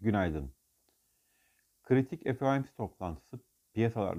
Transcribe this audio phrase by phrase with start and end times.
[0.00, 0.52] Günaydın.
[1.82, 3.40] Kritik FOMC toplantısı
[3.74, 4.18] piyasalar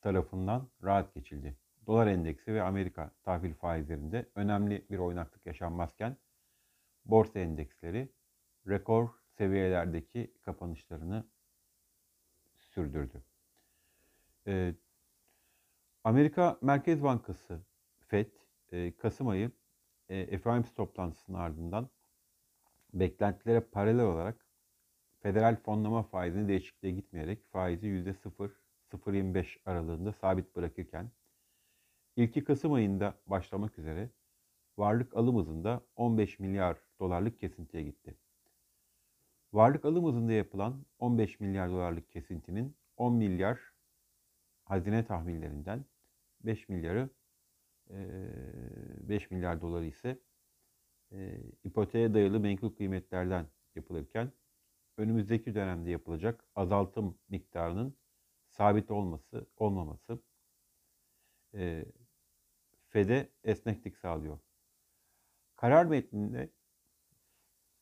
[0.00, 1.56] tarafından rahat geçildi.
[1.86, 6.16] Dolar endeksi ve Amerika tahvil faizlerinde önemli bir oynaklık yaşanmazken
[7.04, 8.12] borsa endeksleri
[8.68, 9.08] rekor
[9.38, 11.24] seviyelerdeki kapanışlarını
[12.58, 13.22] sürdürdü.
[14.46, 14.74] Ee,
[16.04, 17.60] Amerika Merkez Bankası
[18.08, 18.32] FED
[18.72, 19.50] e, Kasım ayı
[20.08, 21.90] e, FOMC toplantısının ardından
[22.94, 24.49] beklentilere paralel olarak
[25.20, 31.10] federal fonlama faizini değişikliğe gitmeyerek faizi %0-0.25 aralığında sabit bırakırken
[32.16, 34.10] ilki Kasım ayında başlamak üzere
[34.78, 38.16] varlık alım hızında 15 milyar dolarlık kesintiye gitti.
[39.52, 43.60] Varlık alım hızında yapılan 15 milyar dolarlık kesintinin 10 milyar
[44.64, 45.84] hazine tahminlerinden
[46.40, 47.08] 5 milyarı
[47.90, 50.18] 5 milyar doları ise
[51.64, 54.32] ipoteğe dayalı menkul kıymetlerden yapılırken
[55.00, 57.96] önümüzdeki dönemde yapılacak azaltım miktarının
[58.48, 60.22] sabit olması, olmaması
[61.54, 61.84] e,
[62.88, 64.38] FED'e esneklik sağlıyor.
[65.56, 66.50] Karar metninde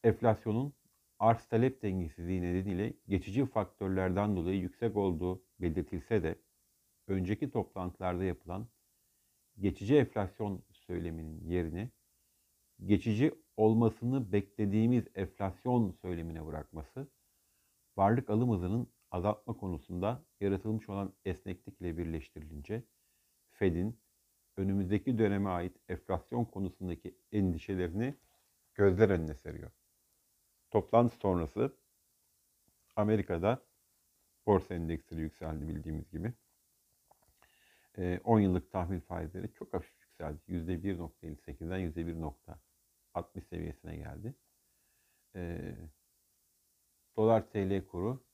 [0.05, 0.75] enflasyonun
[1.19, 6.39] arz talep dengesizliği nedeniyle geçici faktörlerden dolayı yüksek olduğu belirtilse de
[7.07, 8.69] önceki toplantılarda yapılan
[9.59, 11.91] geçici enflasyon söyleminin yerine
[12.87, 17.09] geçici olmasını beklediğimiz enflasyon söylemine bırakması,
[17.97, 22.83] varlık alım hızının azaltma konusunda yaratılmış olan esneklikle birleştirilince
[23.51, 24.01] Fed'in
[24.57, 28.15] önümüzdeki döneme ait enflasyon konusundaki endişelerini
[28.75, 29.71] gözler önüne seriyor.
[30.71, 31.77] Toplantı sonrası
[32.97, 33.63] Amerika'da
[34.47, 36.33] borsa endeksleri yükseldi bildiğimiz gibi.
[38.25, 40.41] 10 yıllık tahvil faizleri çok hafif yükseldi.
[40.49, 41.81] %1.58'den
[43.15, 44.35] %1.60 seviyesine geldi.
[47.17, 48.25] Dolar TL kuru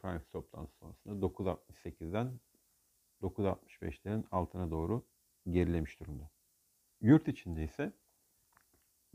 [0.00, 2.40] FOMC toplantısı sonrasında 9.68'den
[3.22, 5.06] 9.65'lerin altına doğru
[5.50, 6.30] gerilemiş durumda.
[7.00, 7.92] Yurt içinde ise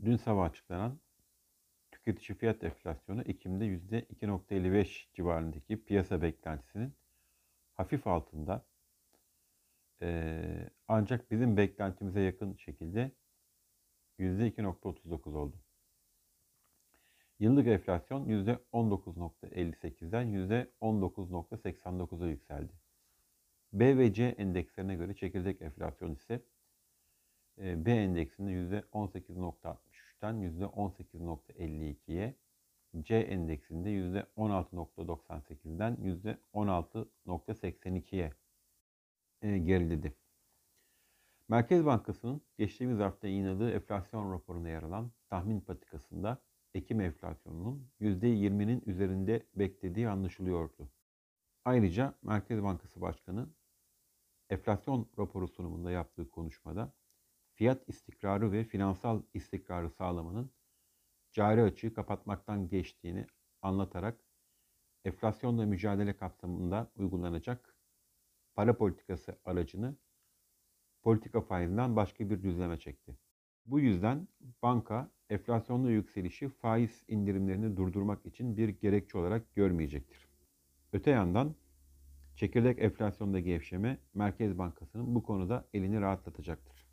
[0.04, 1.00] dün sabah açıklanan
[1.90, 6.92] tüketici fiyat enflasyonu Ekim'de %2.55 civarındaki piyasa beklentisinin
[7.72, 8.64] hafif altında
[10.02, 13.10] ee, ancak bizim beklentimize yakın şekilde
[14.18, 15.56] %2.39 oldu.
[17.38, 22.72] Yıllık enflasyon %19.58'den %19.89'a yükseldi.
[23.72, 26.42] B ve C endekslerine göre çekirdek enflasyon ise
[27.58, 32.34] B endeksinde %18.63'ten %18.52'ye,
[33.00, 35.96] C endeksinde %16.98'den
[36.54, 38.32] %16.82'ye e,
[39.56, 40.16] geriledi.
[41.48, 46.42] Merkez Bankası'nın geçtiğimiz hafta yayınladığı enflasyon raporunda yer alan tahmin patikasında
[46.74, 50.90] Ekim enflasyonunun %20'nin üzerinde beklediği anlaşılıyordu.
[51.64, 53.48] Ayrıca Merkez Bankası Başkanı
[54.50, 56.92] enflasyon raporu sunumunda yaptığı konuşmada
[57.54, 60.50] fiyat istikrarı ve finansal istikrarı sağlamanın
[61.32, 63.26] cari açığı kapatmaktan geçtiğini
[63.62, 64.24] anlatarak
[65.04, 67.77] enflasyonla mücadele kapsamında uygulanacak
[68.58, 69.96] para politikası aracını
[71.02, 73.18] politika faizinden başka bir düzleme çekti.
[73.66, 74.28] Bu yüzden
[74.62, 80.28] banka enflasyonlu yükselişi faiz indirimlerini durdurmak için bir gerekçe olarak görmeyecektir.
[80.92, 81.54] Öte yandan
[82.36, 86.86] çekirdek enflasyonda gevşeme Merkez Bankası'nın bu konuda elini rahatlatacaktır.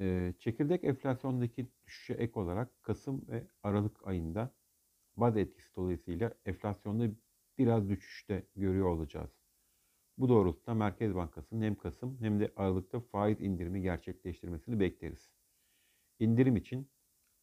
[0.00, 4.54] Ee, çekirdek enflasyondaki düşüşe ek olarak Kasım ve Aralık ayında
[5.16, 7.10] baz etkisi dolayısıyla enflasyonda
[7.58, 9.47] biraz düşüşte görüyor olacağız.
[10.18, 15.30] Bu doğrultuda Merkez Bankası'nın hem Kasım hem de Aralık'ta faiz indirimi gerçekleştirmesini bekleriz.
[16.18, 16.90] İndirim için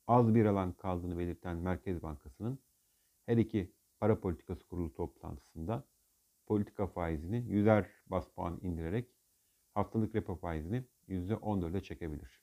[0.08, 2.60] az bir alan kaldığını belirten Merkez Bankası'nın
[3.26, 5.88] her iki para politikası kurulu toplantısında
[6.46, 9.10] politika faizini 100'er bas puan indirerek
[9.74, 12.42] haftalık repo faizini %14'e çekebilir.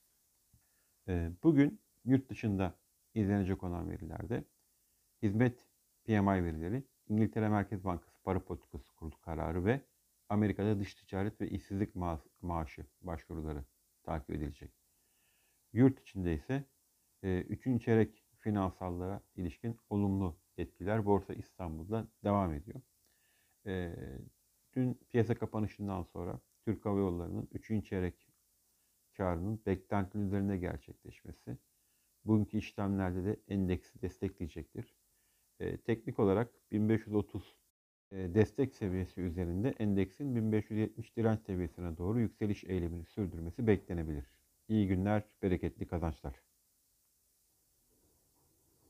[1.08, 2.78] Ee, bugün yurt dışında
[3.14, 4.44] izlenecek olan verilerde
[5.22, 5.66] hizmet
[6.04, 9.80] PMI verileri, İngiltere Merkez Bankası para politikası kurulu kararı ve
[10.32, 13.64] Amerika'da dış ticaret ve işsizlik ma maaşı başvuruları
[14.02, 14.72] takip edilecek.
[15.72, 16.64] Yurt içinde ise
[17.22, 22.80] e, üçüncü çeyrek finansallara ilişkin olumlu etkiler Borsa İstanbul'da devam ediyor.
[23.66, 23.96] E,
[24.74, 28.28] dün piyasa kapanışından sonra Türk Hava Yolları'nın üçüncü çeyrek
[29.16, 31.58] karının beklentinin üzerinde gerçekleşmesi
[32.24, 34.94] bugünkü işlemlerde de endeksi destekleyecektir.
[35.60, 37.61] E, teknik olarak 1530 e,
[38.12, 44.24] destek seviyesi üzerinde endeksin 1570 direnç seviyesine doğru yükseliş eylemini sürdürmesi beklenebilir.
[44.68, 46.51] İyi günler, bereketli kazançlar.